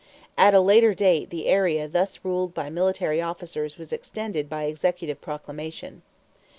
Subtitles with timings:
[0.35, 5.21] At a later date the area thus ruled by military officers was extended by executive
[5.21, 6.01] proclamation.